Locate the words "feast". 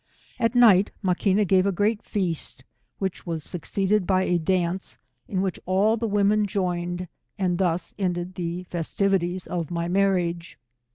2.01-2.63